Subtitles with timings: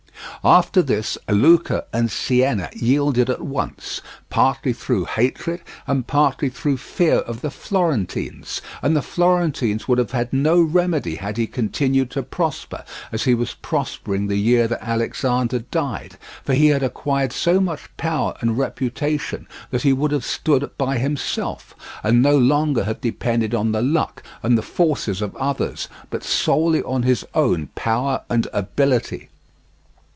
[0.43, 7.17] After this, Lucca and Siena yielded at once, partly through hatred and partly through fear
[7.17, 12.23] of the Florentines; and the Florentines would have had no remedy had he continued to
[12.23, 17.59] prosper, as he was prospering the year that Alexander died, for he had acquired so
[17.59, 22.99] much power and reputation that he would have stood by himself, and no longer have
[22.99, 28.21] depended on the luck and the forces of others, but solely on his own power
[28.27, 29.27] and ability.